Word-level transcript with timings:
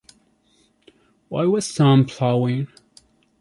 Why 1.29 1.45
was 1.45 1.75
Tom 1.75 2.05
plowing? 2.05 2.67